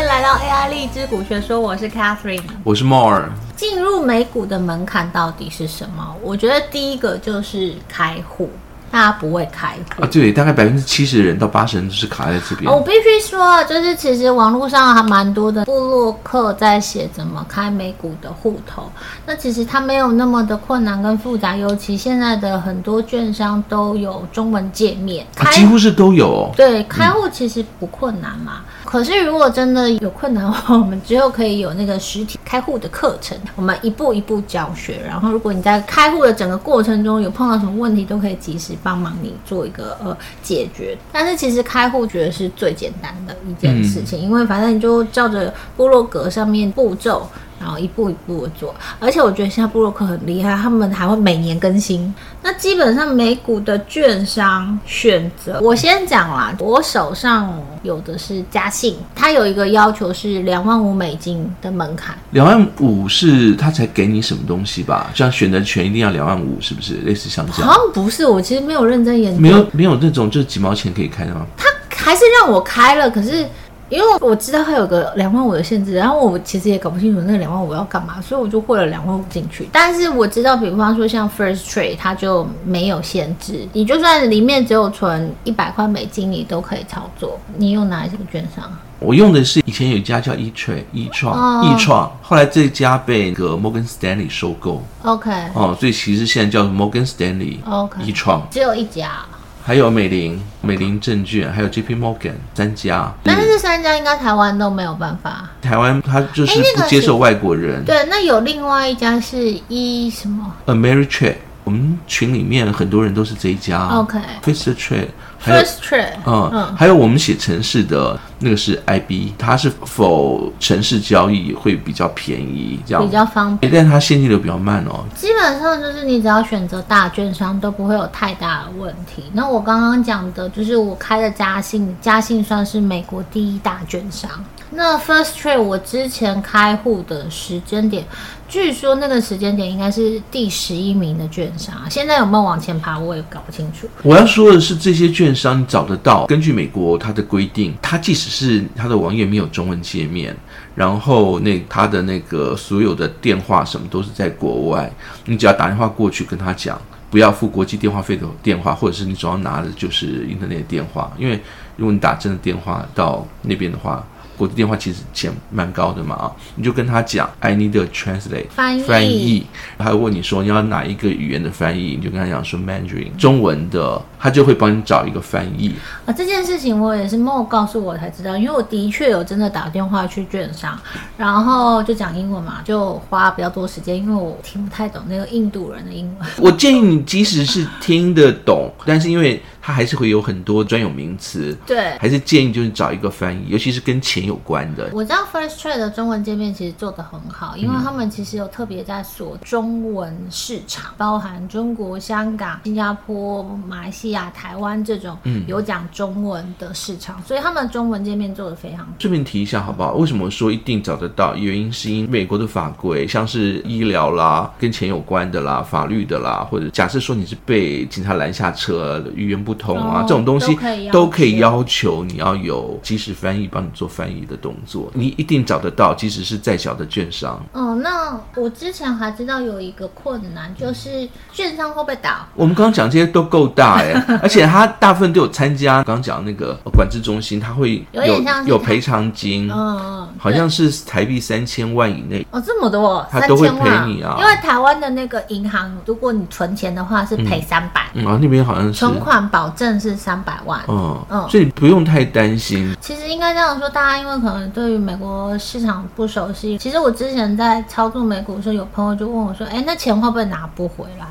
[0.00, 3.28] 欢迎来到 AI 荔枝股学说，我是 Catherine，我是 More。
[3.54, 6.16] 进入美股的门槛到底是什么？
[6.22, 8.48] 我觉得第一个就是开户。
[8.90, 12.72] 大家不会开户啊，对，大概百分之七十的人到八十人都是卡在这边。
[12.72, 18.90] 我必须说，就是其实网络上还蛮多的部落客在写怎么开美股的户头，
[19.26, 26.50] 那其实它没有那么的困难跟复杂，尤其现在的很多券商都有中文界面，啊，几乎是都有哦。
[26.56, 28.62] 对，开户其实不困难嘛。
[28.64, 28.79] 嗯。
[28.90, 35.00] 可是如果真的有困难的话，我们之后可以有那个实体开户的课程，我们一步一步教学。
[35.06, 40.98] 然后如果你在开户的整个过程中有碰到什么问题，都可以及时帮忙你做一个呃解决。
[41.12, 47.28] 但是其实开户觉得是最简单的一件事情，因为反正你就照着部落格上面步骤。
[47.60, 52.12] 然后一步一步的做，而且我觉得现在布洛克很厉害，他们还会每年更新。
[52.42, 62.16] 那基本上美股的券商选择，我先讲啦，我手上有的是嘉信，它有一个要求是两万五美金的门槛。
[62.30, 65.10] 两万五是他才给你什么东西吧？
[65.14, 66.94] 像选择权一定要两万五，是不是？
[67.04, 67.70] 类似像这样？
[67.70, 69.38] 好像不是，我其实没有认真研究。
[69.38, 71.44] 没有没有那种就几毛钱可以开的吗？
[71.58, 73.46] 他还是让我开了，可是。
[73.90, 79.68] 因为我知道它有个两万五的限制，然后我其实也搞不清楚那个两万五要干嘛，所以我就汇了两万五进去。
[79.72, 87.38] 但是我知道，比方说像 First Trade，它就没有限制，你就算里面只有存一百块美金，你都可以操作。
[87.56, 88.64] 你用哪一个券商？
[89.00, 94.82] 我用的是以前有一家叫 E Trade，易创，易创，后来这家被个 Morgan Stanley 收购。
[95.02, 95.30] OK。
[95.54, 97.56] 哦，所以其实现在叫 Morgan Stanley。
[97.68, 98.00] OK。
[98.04, 99.24] 易创只有一家。
[99.70, 105.48] 还有美林、美林证券，还有 J P Morgan 三家，但是这三家应该台湾都没有办法。
[105.62, 107.84] 台湾它就是不接受外国人。
[107.84, 113.86] 对，那有另外一家是一什么？Ameritrade，我们群里面很多人都是这一家。
[113.90, 115.06] OK，First Trade。
[115.40, 125.04] First Trade，嗯嗯，还有我们写城市的那个是 IB，它是否城市交易会比较便宜，这样比较方便，但它现金流比较慢哦。
[125.14, 129.24] 基本上就是你只要选择大券商都不会有太大的问题。
[129.34, 134.30] 那我刚刚讲的就是我开的嘉信，嘉信算是美国第一大券商。
[134.72, 138.04] 那 First Trade 我之前开户的时间点，
[138.48, 143.88] 据说那个时间点应该是第十一名的券商，现在有没有往前爬，我也搞不清楚。
[144.04, 146.24] 我要说的是，这些券商你找得到。
[146.26, 150.34] 根据美国它的规定，它即使是他的网页没有中文界面，
[150.74, 154.90] 然后那他的那个所有的电话什么都是在国外，
[155.26, 156.80] 你只要打电话过去跟他讲，
[157.10, 161.40] 不要付国际电话费的电话，或者是你总要拿的就是 Internet 电话，因为
[161.76, 164.06] 如果你打真的电话到那边的话。
[164.40, 169.46] 国际电话其实钱蛮高的嘛啊，你就跟他讲，I need a translate 翻译，翻译，
[169.76, 175.74] 他会问你说你要哪一个语言的翻译，你就跟他讲说 Mandarin 中文的，他就会帮你找一个翻译
[176.06, 176.12] 啊。
[176.14, 180.74] 这件事情我也是 Mo 告诉我才知道，因为我的确有真的打电话去券商，
[181.18, 186.28] 然后就讲英文嘛，就花比较多时间，因为我听不太懂那个印度人的英文。
[186.38, 194.90] 我建议你即使是听得懂，但是因为它还是会有很多专有名词，对，还是建议就是找一个翻译，尤其是跟钱有关的。
[194.92, 205.16] 我知道 First Trade 的中文界面其实做得很好，因为他们其实有特别在锁中文市场，嗯，包含中国、香港、新加坡、马来西亚、台湾这种
[205.46, 208.86] 有讲中文的市场，嗯，所以他们的中文界面做得非常好。
[208.98, 209.94] 顺便提一下好不好？
[209.94, 211.34] 为什么说一定找得到？
[211.36, 220.54] 原因是因为美国的法规，像是医疗啦、跟钱有关的啦、法律的啦，或者假设说你是被警察拦下车，语言不通啊，哦，这种东西
[220.90, 227.40] 都可，以要求你要有即时翻译帮你做翻译的动作，你一定找得到，即使是再小的券商。
[227.52, 232.10] 哦，那我之前还知道有一个困难，就是券商会不会倒？
[232.34, 235.82] 我们刚刚讲这些都够大哎， 而且他大部分都有参加。
[235.82, 242.26] 刚刚讲那个管制中心，他会有有，有赔偿金，嗯嗯，好像是台币三千万以内。
[242.30, 244.16] 哦，这么多，他都会赔你啊。
[244.18, 252.76] 因为台湾的那个银行，如果你存钱的话是赔三百，嗯，啊那边好像是存款保证是三百万，嗯嗯，所以不用太担心。
[252.80, 261.06] 其实应该这样说，大家因为可能对于美国市场不熟悉，其实我之前在操作美股的时候，有朋友就问我说：“哎，那钱会不会拿不回来？”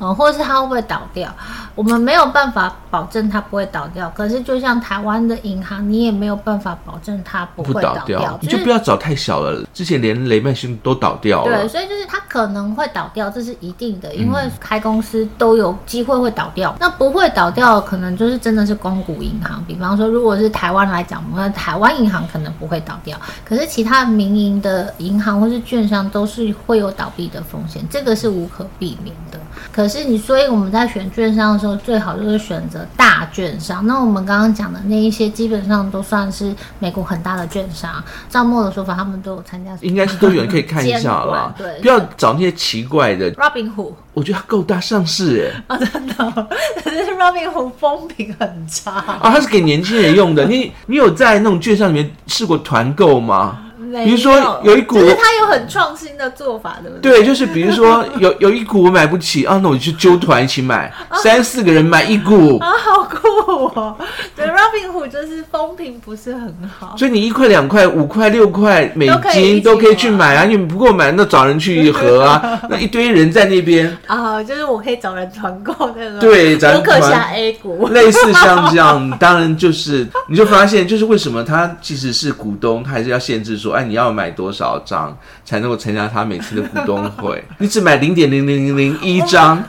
[0.00, 1.32] 嗯，或者是它会不会倒掉？
[1.74, 4.10] 我们没有办法保证它不会倒掉。
[4.14, 8.20] 可是，就像台湾的银行，你也没有办法保证它不会倒掉。
[8.20, 9.64] 倒掉，就是，你就不要找太小了。
[9.72, 11.62] 之前连雷曼兄都倒掉了。
[11.62, 16.70] 对，所以就是它可能会倒掉，这是一定的，因为开公司都有机会会倒掉。
[16.72, 19.64] 嗯、那不会倒掉，可能就是真的是公股银行。
[19.64, 23.18] 比方说，如果是台湾来讲，我们台湾银行可能不会倒掉。
[23.44, 29.38] 可是其他民营的银行或是券商都是会有倒闭的风险，这个是无可避免的。
[29.72, 33.86] 可是你，所以我们在选券商的时时候，最好就是选择大券商。
[33.86, 37.90] 那我们刚刚讲的那一些，基本上都算是美国很大的券商。
[38.28, 41.54] 赵默的说法，他们都有参加， 应该是都有人可以看一下啦。
[41.56, 43.32] 对，不要找那些奇怪的。
[43.32, 45.64] Robinhood，我觉得它够大上市哎。
[45.74, 46.48] 啊、哦，真的，
[46.84, 49.20] 可是 Robinhood 风评很差啊。
[49.22, 50.44] 它是给年轻人用的。
[50.44, 53.63] 你你有在那种券商里面试过团购吗？
[54.02, 57.12] 比如说有一股，就是他有很创新的做法，对不对？
[57.18, 62.58] 对，就是比如说有 有一股我买不起啊，那我就去揪团一起买，啊、三四个人买一股。
[62.58, 63.96] 啊，好酷哦！
[64.34, 73.96] 对，Robinhood 就是风评不是很好，所以你一块、两块、五块、六块美金都可以去买啊，你不够买那找人去合啊， 那一堆人在那边。
[74.06, 83.83] 啊，就是我可以找人团购那个，对，咱可下 A 股，类似像这样，当然就是你就发现，就是为什么他即使是股东，他还是要限制说，哎。
[83.88, 87.42] 你要买多少张才能够参加他每次的股东会？
[87.58, 89.62] 你只买零点零零零零一张。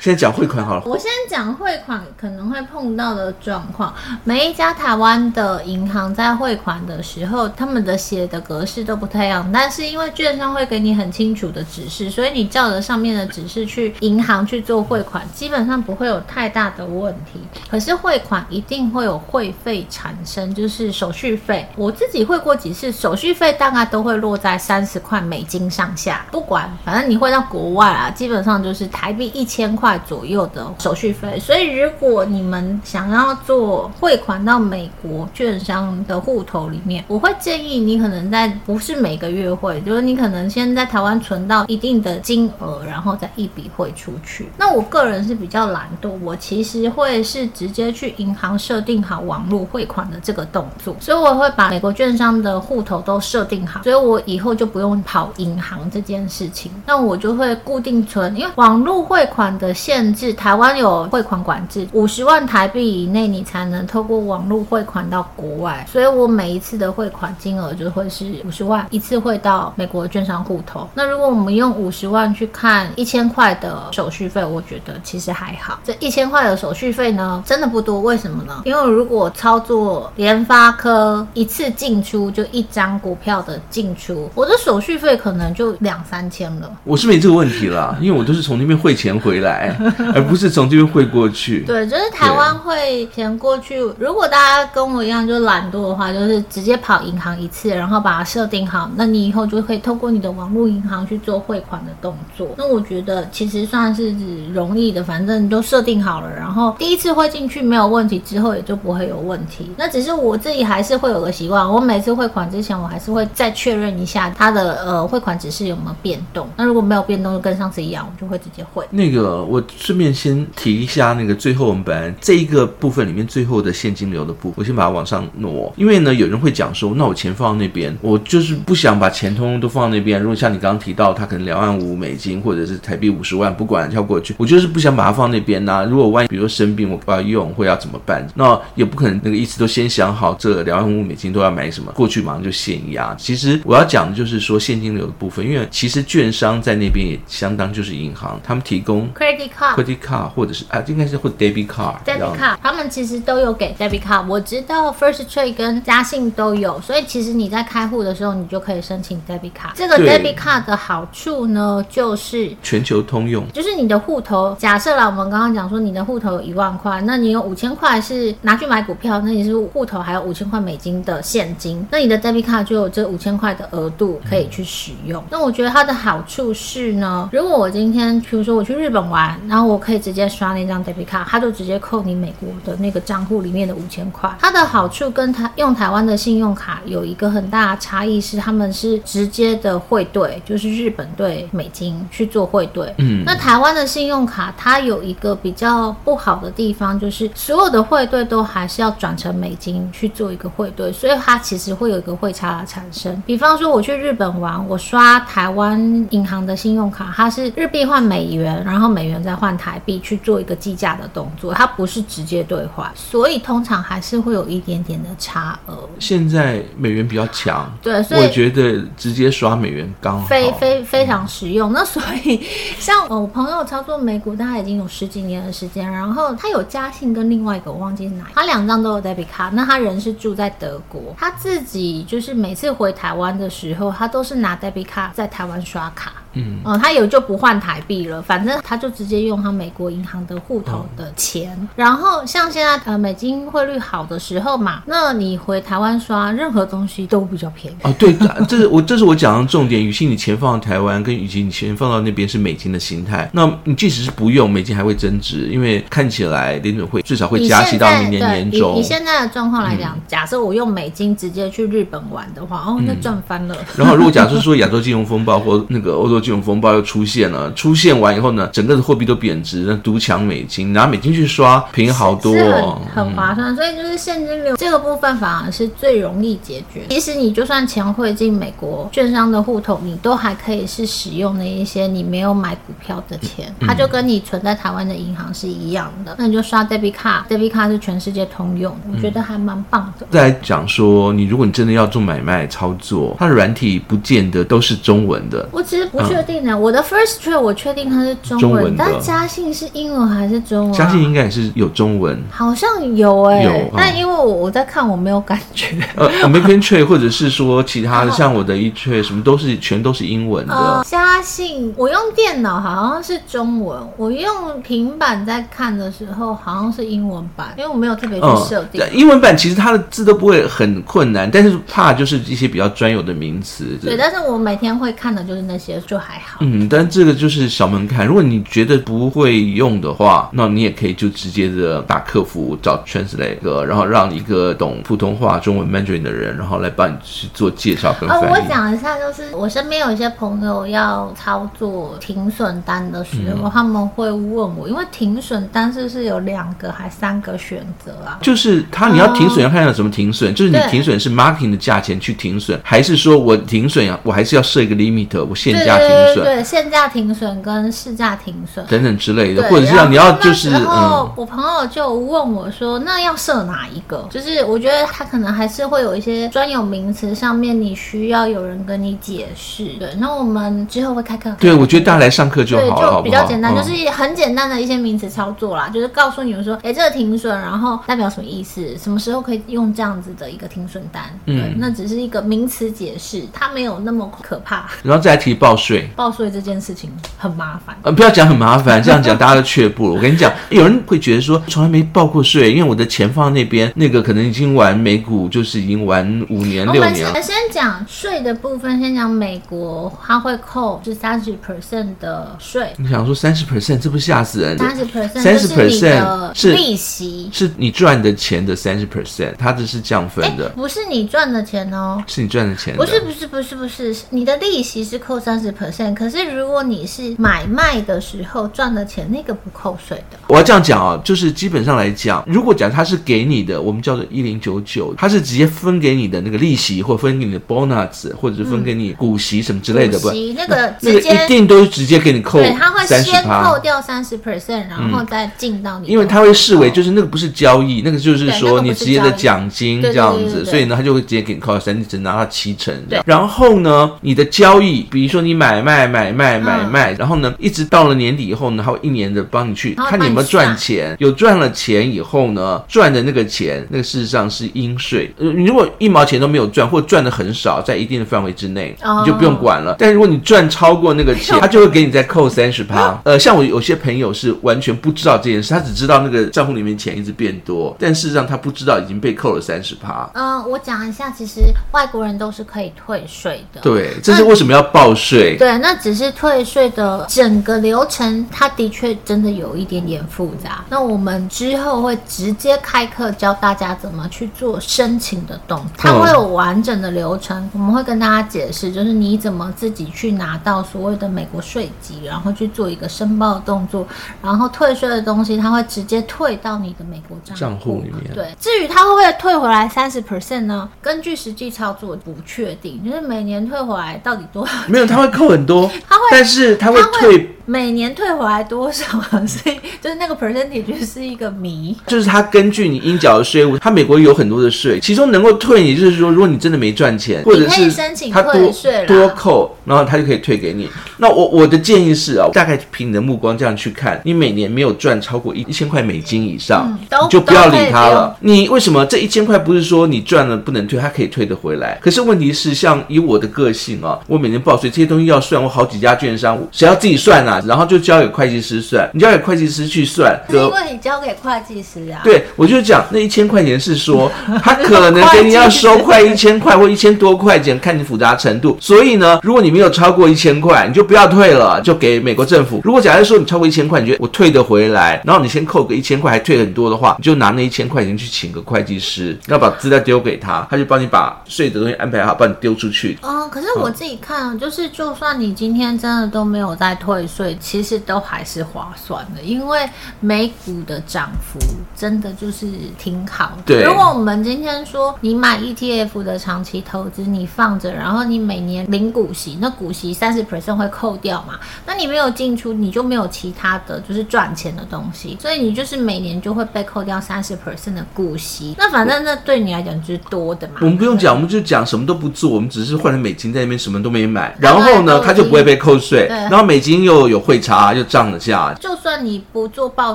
[0.00, 0.82] 先讲汇款好了。
[0.86, 3.92] 我先讲汇款可能会碰到的状况。
[4.22, 9.50] 每一家台湾的银行在汇款的时候，他们的写的格式都不太一样。
[9.52, 17.40] 但是因为券商会给你很清楚的指示，所以你照着上面的指示去银行去做汇款，基本上不会有太大的问题。
[17.68, 21.68] 可是汇款一定会有汇费产生，就是手续费。
[21.74, 26.24] 我自己汇过几次，手续费大概都会落在三十块美金上下。
[26.30, 29.87] 不管，反正你汇到国外啊，基本上就是台币一千块。
[29.88, 44.50] 块左右的手续费，所以如果你们想要做汇款到美国券商的户头里面，我会建议你可能在不是每个月汇，就是你可能先在台湾存到一定的金额，然后再一笔汇出去。
[44.58, 56.70] 那我个人是比较懒惰，我其实会是直接去银行设定好网络汇款的这个动作，所以我会把美国券商的户头都设定好，所以我以后就不用跑银行这件事情。
[56.84, 59.74] 那我就会固定存，因为网络汇款的。
[59.78, 70.88] 限制台湾有汇款管制，五十万台币以内你才能透过网络汇款到国外，所以我每一次的汇款金额就会是五十万，一次汇到美国券商户头。
[70.94, 75.78] 那如果我们用五十万去看一千块的手续费，我觉得其实还好。
[75.84, 78.62] 这一千块的手续费呢，真的不多，为什么呢？
[78.64, 86.68] 因为如果操作联发科一次进出就一张股票的进出，我的手续费可能就两三千了。
[86.82, 89.67] 我是没这个问题啦，因为我都是从那边汇钱回来。
[90.14, 91.60] 而不是从这边汇过去。
[91.60, 93.80] 对，就是台湾汇钱过去。
[93.98, 102.48] 如果大家跟我一样就懒惰的话，就是直接跑银行一次，然后把它设定好，那你以后就可以透过你的网络银行去做汇款的动作。
[102.56, 104.14] 那我觉得其实算是
[104.52, 109.70] 容易的，反正都设定好了，然后第一次汇进去没有问题，之后也就不会有问题。
[109.76, 116.48] 那只是我自己还是会有个习惯，我每次汇款之前，我还是会再确认一下它的呃汇款指示有没有变动。
[116.56, 118.84] 那如果没有变动，就跟上次一样，我就会直接汇。
[118.90, 119.57] 那个我。
[119.58, 130.20] 我顺便先提一下那个最后我们本来这一个部分里面最后的现金流的部分，我先把它往上挪，因为呢有人会讲说，那我钱放到那边，我就是不想把钱通通都放到那边。
[130.20, 138.24] 如果像你刚刚提到，他可能两万五美金或者是台币五十万，不管跳过去，我就是不想把它放那边呐、如果万一比如说生病，我不要用，会要怎么办？
[138.36, 143.12] 那也不可能那个意思都先想好，这两万五美金都要买什么，过去马上就现压。
[143.18, 149.08] 其实我要讲的就是说现金流的部分，因为其实券商在那边也相当就是银行，他们提供
[149.50, 154.26] card credit card 或者是啊，应该是会 debit card，debit card，他们其实都有给 debit card。
[154.26, 159.72] 我知道 First Trade 跟嘉信都有，所以其实你在开户的时候，你就可以申请 debit card。
[159.74, 175.22] 这个 debit card 的好处呢，就是全球通用，就是你的户头，假设啦，我们刚刚讲说你的户头有一万块，那你有五千块是拿去买股票，那你是户头还有五千块美金的现金，那你的 debit card 就有这五千块的额度可以去使用。
[175.30, 184.30] 那我觉得它的好处是呢，如果我今天比如说我去日本玩，然后我可以直接刷那张 debit card，它就直接扣你美国的那个账户里面的五千块。
[184.40, 192.92] 它的好处跟台用台湾的信用卡有一个很大的差异是，他们是直接的汇兑，就是日本兑美金去做汇兑。
[192.98, 203.22] 嗯，那台湾的信用卡它有一个比较不好的地方，就是所有的汇兑都还是要转成美金去做一个汇兑，所以它其实会有一个汇差的产生。
[203.26, 215.88] 比方说我去日本玩，我刷台湾银行的信用卡，它是日币换美元，然后美元再换台币去做一个计价的动作，它不是直接兑换，所以通常还是会有一点点的差额。
[215.98, 221.70] 现在美元比较强，对，所以我觉得直接刷美元刚好，非非非常实用。
[221.70, 222.46] 嗯、那所以
[222.78, 229.50] 像我朋友操作美股，他已经有十几年的时间，然后他有嘉信跟另外一个我忘记是哪，他两张都有 debit card。
[229.52, 236.12] 那他人是住在德国，他自己就是每次回台湾的时候，他都是拿 debit card 在台湾刷卡。
[236.34, 241.56] 嗯，哦、呃，他有就不换台币了，反正他就直接用他美国银行的户头的钱。
[241.60, 247.76] 嗯、然后像现在呃美金汇率好的时候嘛，那你回台湾刷任何东西都比较便宜。
[247.82, 248.14] 哦，对，
[248.46, 249.78] 这是我这是我讲的重点。
[249.84, 258.76] 与其你钱放到台湾，跟与其你钱放到那边是美金的形态，那你即使是不用美金还会增值，因为看起来联准会至少会加息到明年年中。
[258.76, 263.56] 以现在的状况来讲，嗯、假设我用美金直接去日本玩的话，哦，那赚翻了。
[263.76, 273.54] 然后如果假设说亚洲金融风暴或那个欧洲金融风暴又出现了，出现完以后呢，整个的货币都贬值，那独抢美金，拿美金去刷，便宜好多，哦，很，很划算。
[273.54, 276.82] 嗯、所以就是现金流这个部分反而是最容易解决。
[276.90, 286.14] 其实你就算钱汇进美国券商的户头，你都还可以是使用的一些你没有买股票的钱，它就跟你存在台湾的银行是一样的。
[286.18, 290.06] 那你就刷 debit card，debit card 是全世界通用，我觉得还蛮棒的。
[290.10, 295.48] 再来讲说，你如果你真的要做买卖操作，它的软体不见得都是中文的。
[295.52, 296.52] 我其实不确定呢。
[296.52, 300.72] 嗯、我的 first trade 我确定它是中文，中文但嘉信是英文还是中文？
[300.72, 303.44] 嘉信应该也是有中文，好像有哎、欸。
[303.44, 305.76] 有，嗯、但因为我我在看，我没有感觉。
[305.96, 310.84] 呃，American trade 或者是说其他的，像我的一 trade 什么都是全都是英文的。
[310.86, 318.96] 嘉信，我用电脑好像是中文，我用平板在看的时候好像是英文版，因为我没有特别去设定、嗯。
[318.96, 323.78] 英文版其实它的字都不会很困难，但是怕就是一些比较专有的名词。
[323.82, 326.38] 对，但是我每天会看的就是那些，就还好。
[326.40, 328.06] 嗯，但这个就是小门槛。
[328.06, 338.24] 如果你觉得不会用的话，那你也可以就直接的打客服找 translate，然后让一个懂普通话、中文 Mandarin 的人，然后来帮你去做介绍跟翻译。
[338.24, 348.18] 呃，我讲一下，就是我身边有一些朋友要操作停损单的时候，嗯、他们会问我，因为停损单是是有两个还三个选择啊？
[348.22, 364.06] 就是他你要停损要看有什么停损，嗯、就是你停损是 marketing 的价钱去停损，还是说我停损啊，我还是要设一个 limit，我限价停损，对，限价停损跟市价停损等等之类的，或者是要你要就是，然后我朋友就问我说，那要设哪一个？
[364.10, 371.30] 就是我觉得他可能还是会有一些专有名词上面你需要有人跟你解释，对，那我们之后会开课。
[371.38, 378.76] 对，我觉得大家来上课就好就比较简单，就是很简单的一些名词操作啦，嗯、就是告诉你们说，哎，这个停损，然后代表什么意思？
[378.78, 381.04] 什么时候可以用这样子的一个停损单？
[381.26, 384.66] 对，嗯、那只是一个名词解释，它没有那么可怕。
[384.82, 387.76] 然后再来提报税，报税这件事情很麻烦。
[387.82, 389.94] 呃，不要讲很麻烦，这样讲大家都却步了。
[389.94, 397.08] 我跟你讲，有人会觉得说，从来没报过税，因为我的钱放在那边，那个可能已经玩美股，就是已经玩五年六年了。
[397.08, 404.58] 我们先讲税的部分，先讲美国，它会扣就三十 percent 的税，你想说三十 percent，这不吓死人？
[404.58, 420.18] 三十 percent，三十 percent 是利息，是你赚的钱的三十 percent，它这是降分的，不是你赚的钱哦，是你赚的钱的，不是不是不是不是，你的利息是扣三十 percent，可是如果你是买卖的时候赚的钱，那个不扣税的。
[420.28, 431.18] 我要这样讲啊，就是基本上来讲，如果讲他是给你的，我们叫做一零九九，他是直接分给你的那个利息，或分给你的 bonus，或者是分给你股息什么之类的，不，那个直接。
[431.18, 435.88] 一定都直接给你扣，对，他会先扣掉三十 percent，然后再进到你。
[435.88, 443.04] 因为他会视为就是那个不是交易，那个就是说你直接的奖金这样子，所以呢，他就会直接给你扣三，你只拿到七成这样。
[443.06, 455.12] 然后呢，你的交易，比如说你买卖买卖买卖，然后呢，一直到了年底以后呢，他会一年的帮你去看你有没有赚钱，有赚了钱以后呢，赚的那个钱，那个事实上是应税。
[455.18, 459.76] 呃，你如果一毛钱都没有赚，或赚的很少，在一定的范围之内，你就不用管了。
[459.78, 463.00] 但如果你赚超过那个钱， 他就会给你再扣三十趴。
[463.04, 470.08] 呃，像我有些朋友是完全不知道这件事，他只知道那个账户里面钱一直变多，但事实上他不知道已经被扣了三十趴。
[470.14, 473.60] 嗯，我讲一下，其实外国人都是可以退税的。
[473.60, 475.36] 对，这是为什么要报税？
[475.38, 480.64] 对，那只是退税的整个流程，它的确真的有一点点复杂。
[480.68, 493.86] 那我们之后会直接开课教大家怎么去做申请的动作，它会有完整的流程，嗯、我们会跟大家解释，就是你怎么自己去拿到所谓的美国税籍，然后去做一个申报的动作，
[494.20, 498.12] 然后退税的东西，它会直接退到你的美国账账户里面。
[498.12, 500.68] 对，至于它会不会退回来三十 percent 呢？
[500.82, 504.52] 根据实际操作不确定，就是每年退回来到底多少？
[504.66, 505.70] 没有，它会扣很多，
[506.10, 507.34] 但是他会退。
[507.48, 511.74] 每年退回来多少啊，所以就是那个 percentage 是一个谜。
[511.86, 517.70] 就是他根据你应缴的税务，他美国有很多的税，其中能够退，你就是说，如果你真的没赚钱，或者是
[518.12, 518.52] 他多
[518.86, 520.68] 多扣，然后他就可以退给你。
[520.98, 528.14] 那我我的建议是啊，大概凭你的目光这样去看，你每年没有赚超过一一千块美金以上，嗯、你就不要理他了。
[528.20, 531.78] 你为什么这一千块不是说你赚了不能退，他可以退得回来？
[531.80, 537.37] 可是问题是，像以我的个性啊，我每年报税这些东西要算，我好几家券商，谁要自己算啊？
[537.46, 542.00] 然后就交给会计师算，你交给会计师去算，是因为你交给会计师啊？
[542.04, 544.10] 对，我就讲那一千块钱是说，
[544.42, 548.56] 他可能给你要收快一千块或一千多块钱，看你复杂程度。
[548.60, 552.60] 所以呢，如果你没有超过一千块，你就不要退了，就给美国政府。
[552.64, 562.98] 如果假设说你超过一千块，你觉得我退得回来，然后你先扣个一千块，还退很多的话，你就拿那一千块钱去请个会计师，要把资料丢给他，他就帮你把税的东西安排好，帮你丢出去。
[563.02, 569.68] 哦，可是我自己看，就是就算你今天真的都没有在退税，其实都还是划算的，因为
[570.00, 571.38] 美股的涨幅
[571.76, 572.46] 真的就是
[572.78, 573.42] 挺好的。
[573.46, 581.38] 对，如果我们今天说你买 ETF 的长期投资，你放着，然后你每年领股息，那股息三十 percent 会扣掉嘛？
[581.66, 588.54] 那你没有进出，你就没有其他的就是赚钱的东西，所以你就是每年就会被扣掉三十 percent 的股息。
[588.58, 590.54] 那反正那对你来讲就是多的嘛。
[590.60, 598.54] 我们不用讲，我们就讲什么都不做，我们只是换成美金在那边什么都没买，然后呢，它就不会被扣税，然后美金又有汇差，又涨了价。
[598.54, 599.94] 就算你不做报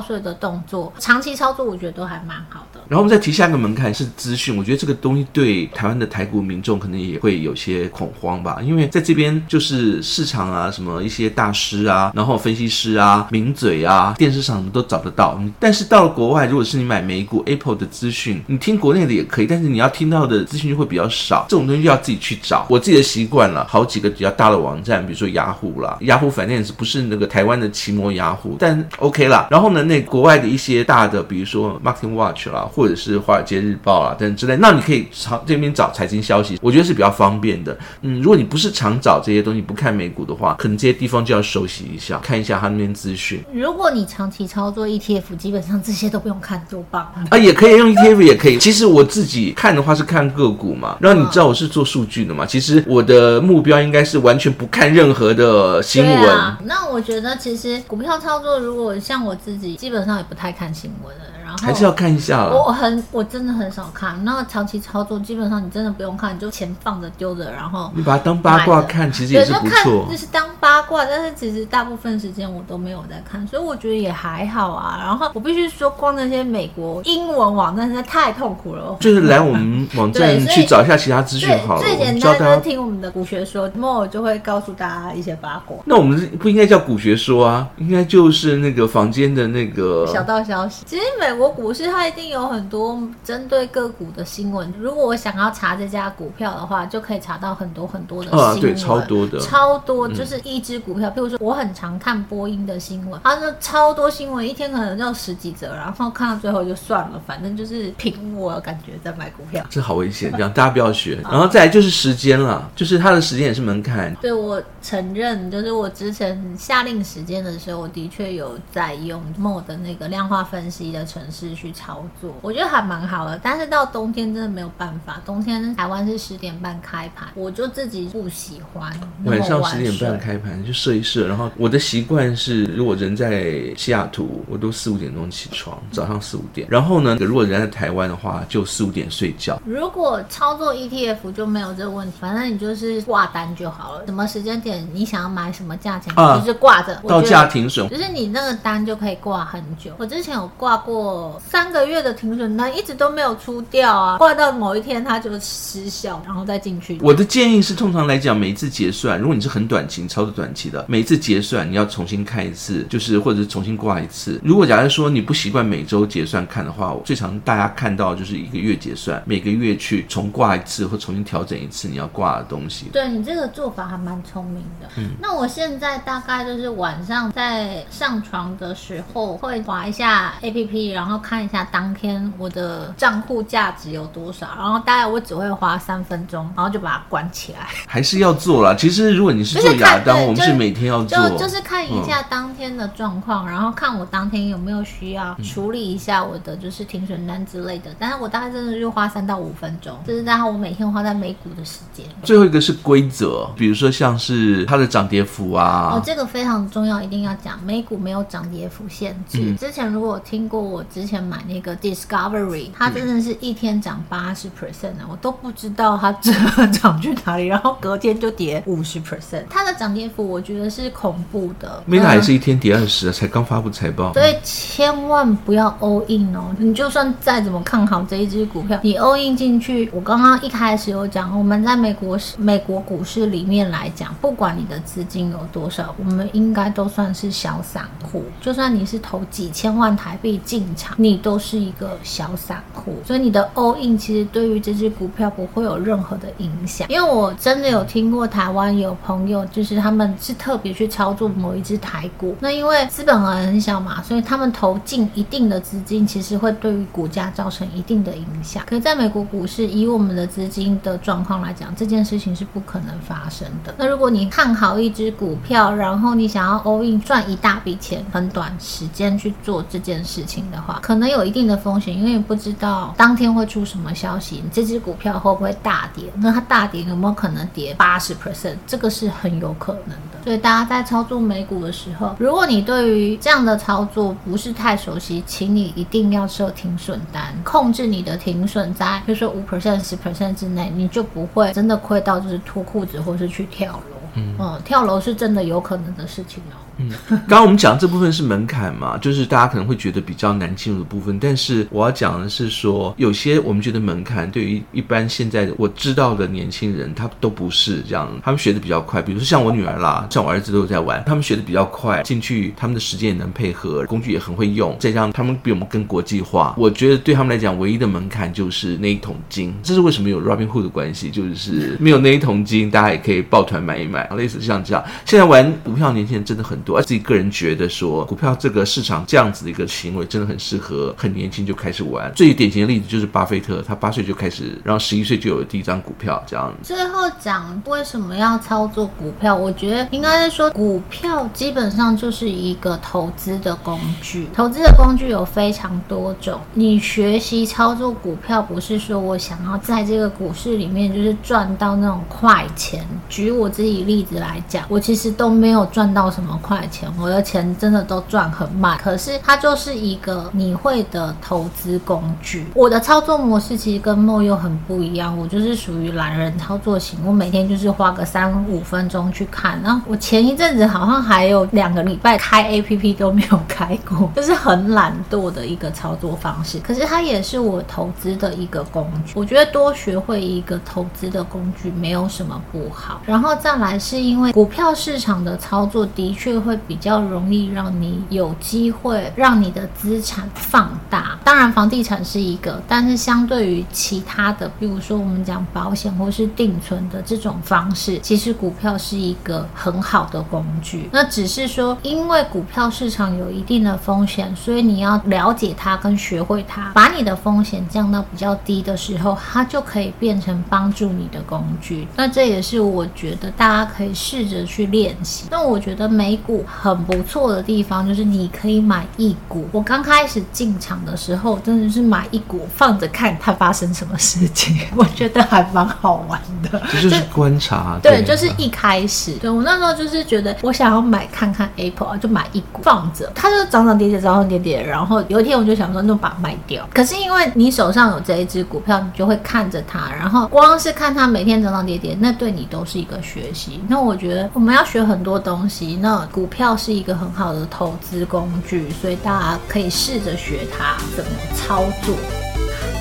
[0.00, 2.80] 税的动作，长期操作我觉得都还蛮好的。
[2.88, 15.40] 然后我们再提下一个门槛是资讯，我觉得这个东西对台湾的台股民众可能也会有些恐慌吧，因为在这边就是市场啊，什么一些大师啊，然后分析师啊，名嘴啊，电视上都找得到。
[15.58, 21.46] 但是到了国外，如果是你买美股 Apple 的资讯，你听国内的也可以，但是你要听到的资讯就会比较少。
[21.48, 22.66] 这种东西要自己去找。
[22.68, 29.46] 我自己的习惯了，好几个比较大的网站，比如说雅虎啦，雅虎反正也是不是那个台湾的奇摩雅虎，但 OK 啦。
[29.50, 37.76] 然后呢，那国外的一些大的，比如说 Market Watch 啦，或者是华尔街日报啦等之类，那你可以朝这边找财经消息，我觉得是比较方便的。
[38.02, 43.42] 嗯，如果你不是常找这些东西，不看美股的话，可能这些地方就要熟悉一下，看一下他那边资讯。
[43.52, 47.38] 如果你长期操作 ETF，基本上这些都不用看，多棒 啊！
[47.38, 48.58] 也可以用 ETF，也可以。
[48.58, 56.30] 其实我自己看的话是看个股嘛，然后你知道我是做数据的嘛，其实我的目标应该是完全不看任何的新闻。
[56.30, 61.24] 啊，那我我觉得其实股票操作，如果像我自己，基本上也不太看新闻的。
[61.60, 62.54] 还是要看一下了。
[62.54, 64.22] 我很，我真的很少看。
[64.24, 70.06] 那长期操作，基本上你真的不用看，你就钱放着丢着，然后你把它当八卦看，其实也是不错。
[70.10, 74.98] 就是当八卦，但是其实大部分时间我都没有在看，所以我觉得也还好啊。
[75.00, 78.96] 然后我必须说，光那些美国英文网站实在太痛苦了。
[79.00, 81.82] 就是来我们网站去找一下其他资讯好了。
[81.82, 85.76] 最简单的听我们的古学说，Mo 就会告诉大家一些八卦。
[85.84, 90.84] 那我们不应该叫古学说啊，应该就是那个房间的那个小道消息。
[90.86, 92.24] 其实美国股市它一定。
[92.34, 94.72] 有很多针对个股的新闻。
[94.78, 98.48] 如果我想要查这家股票的话，就可以查到很多很多的新闻。
[98.48, 101.08] 啊，对，超多的，超多，就是一只股票。
[101.10, 109.64] 嗯、譬如说，我很常看波音的新闻，他说超多新闻，一天可能就十几则，然后看到最后就算了，反正就是凭我感觉在买股票。
[109.70, 111.20] 这好危险，这样大家不要学。
[111.22, 114.12] 然后再来就是时间了，就是它的时间也是门槛。
[114.16, 122.32] 对，我承认，就是我之前下令时间的时候，我的确有在用 Mo 的那个量化分析的程式去操作。
[122.42, 125.20] 我觉得还蛮好的，但是到冬天真的没有办法。
[125.24, 128.92] 冬天台湾是十点半开盘，我就自己不喜欢
[129.24, 131.26] 晚，晚上十点半开盘就设一设。
[131.26, 136.68] 然后我的习惯是，如果人在西雅图，我都四五点钟起床，早上四五点。
[136.70, 139.60] 然后呢，如果人在台湾的话，就四五点睡觉。
[139.64, 144.06] 如果操作 ETF 就没有这个问题，反正你就是挂单就好了。
[144.06, 149.92] 什么时间点你想要买什么价钱，啊、就是挂着到价停损，就是你那个单就可以挂很久。
[149.98, 152.54] 我之前有挂过三个月的停损。
[152.56, 156.98] 单一直都没有出掉啊，挂到某一天它就失效，然后再进去。
[157.02, 164.40] 我的建议是，通常来讲，每一次结算，如果你是很短期操作短期的，每一次结算你要重新看一次，就是或者是重新挂一次。
[164.44, 172.86] 如果假如说你不习惯每周结算看的话，我最常大家看到就是一个月结算，每个月去重挂一次或重新调整一次你要挂的东西。
[172.92, 174.88] 对，你这个做法还蛮聪明的。
[174.96, 182.14] 嗯，那我现在大概就是晚上在上床的时候会划一下 APP，然后看一下当天。
[182.36, 184.48] 我的账户价值有多少？
[184.56, 187.58] 然后大概我只会花三分钟，然后就把它关起来。
[187.86, 188.74] 还是要做啦。
[188.74, 197.90] 其实如果你是做亚当，我们是每天要做，就就是看一下当天的状况，嗯、然后看我当天有没有需要处理一下我的就是停损单之类的。
[197.98, 202.04] 但是我大概真的就花三到五分钟，这是大概我每天花在美股的时间。
[202.22, 207.62] 最后一个是规则，比如说像是它的涨跌幅啊，哦，这个非常重要，一定要讲。
[207.64, 209.38] 美股没有涨跌幅限制。
[209.40, 216.32] 嗯、之前如果听过我之前买那个 Discovery，它真的是一天涨八十 percent 的，我都不知道它这
[216.68, 219.42] 涨去哪里，然后隔天就跌五十 percent。
[219.50, 221.82] 它的涨跌幅我觉得是恐怖的。
[221.88, 226.54] Meta 还是一天跌二十，才刚发布财报，所以千万不要 all in 哦。
[226.58, 238.22] 你就算再怎么看好这一只股票，你 all in 进去，我刚刚一开始有讲，我们在美国美国股市里面来讲，不管你的资金有多少，我们应该都算是小散户。
[238.40, 242.96] 就算你是投几千万台币进场，你都是一个小散户。
[243.04, 246.88] 所以你的 all in 其实对于这只股票不会有任何的影响。
[246.88, 258.64] 因为我真的有听过台湾有朋友，就是他们是特别去操作某一只台股，那因为资本额很小嘛，所以他们投进一定的资金，其实会对于股价造成一定的影响。
[258.66, 263.74] 可是在美国股市，以我们的资金的状况来讲，这件事情是不可能发生的。
[263.78, 276.04] 那如果你看好一只股票，然后你想要 all in 赚一大笔钱，很短时间去做这件事情的话，可能有一定的风险，因为你不知道当天会出什么消息，你这只股票会不会大跌？
[276.16, 278.56] 那它大跌有没有可能跌八十 percent？
[278.66, 280.22] 这个是很有可能的。
[280.24, 293.96] 所以大家在操作美股的时候，如果你对于这样的操作不是太熟悉，请你一定要设停损单，控制你的停损在，比如说五 percent、十 percent 之内，你就不会真的亏到就是脱裤子或是去跳楼。
[294.14, 296.56] 嗯，嗯，跳楼是真的有可能的事情哦。
[296.78, 301.18] 嗯，刚刚我们讲这部分是门槛嘛，就是大家可能会觉得比较难进入的部分。
[301.18, 309.00] 但是我要讲的是说，有些我们觉得门槛对于一般现在我知道的年轻人，他都不是这样，他们学的比较快。
[309.00, 316.54] 比如说像我女儿啦，像我儿子都在玩，他们学的比较快，进去他们的时间也能配合，工具也很会用，再加上他们比我们更国际化。
[316.56, 319.54] 我觉得对他们来讲，唯一的门槛就是那一桶金。
[319.62, 324.82] 这是为什么有 Robinhood 的关系，就是没有那一桶金，大家也可以抱团买一买，类似像这样。
[325.04, 332.12] 现在玩股票年轻人真的很多，而自己个人觉得说，股票这个市场这样子的一个行为，真的很适合很年轻就开始玩。
[332.14, 336.52] 最典型的例子就是巴菲特，他八岁就开始，然后十一岁就有了第一张股票，这样。
[336.62, 344.28] 最后讲为什么要操作股票，我觉得应该是说，股票基本上就是一个投资的工具。
[344.34, 352.86] 投资的工具有非常多种，你学习操作股票，不是说我想要在这个股市里面就是赚到那种快钱。
[353.08, 356.92] 举我自己例子来讲，我其实都没有赚到什么快钱。
[356.98, 362.46] 我的钱真的都赚很慢，可是它就是一个你会的投资工具。
[362.54, 369.60] 我的操作模式其实跟 Mo 又很不一样，我就是属于懒人操作型，我每天就是花个三五分钟去看。
[369.62, 376.58] 然后我前一阵子好像还有两个礼拜开 APP 都没有开过， 就是很懒惰的一个操作方式。
[376.60, 379.12] 可是它也是我投资的一个工具。
[379.14, 383.00] 我觉得多学会一个投资的工具没有什么不好。
[383.06, 400.88] 然后再来是因为股票市场的操作的确会比较容易让你有机会让你的资产放大，当然房地产是一个，但是相对于其他的，比如说我们讲保险或是定存的这种方式，其实股票是一个很好的工具。
[400.92, 411.86] 那只是说，因为股票市场有一定的风险，所以你要了解它跟学会它，把你的风险降到比较低的时候，它就可以变成帮助你的工具。
[411.96, 415.26] 那这也是我觉得大家可以试着去练习。
[415.30, 416.74] 那我觉得美股很。
[416.74, 419.46] 很不错的地方就是你可以买一股。
[419.52, 426.60] 我刚开始进场的时候，真的是买一股放着看它发生什么事情， 我觉得还蛮好玩的。
[426.72, 427.78] 这就是观察。
[427.80, 434.60] 对，对，就是一开始，对我那时候就是觉得我想要买看看 Apple，就买一股放着，它就涨涨跌跌，涨涨跌跌。
[434.60, 436.68] 然后有一天我就想说，那把它卖掉。
[436.74, 443.62] 可是因为你手上有这一只股票，你就会看着它，然后光是看它每天涨涨跌跌，那对你都是一个学习。
[443.68, 451.94] 那我觉得我们要学很多东西，那股票是一个很好的投资工具，所以大家可以试着学它怎么操作。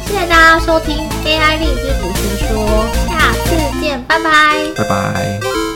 [0.06, 5.72] 谢谢大家收听 AI 荔枝股市说，下次见，拜拜，拜拜。